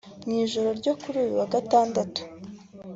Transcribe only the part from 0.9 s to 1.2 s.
kuri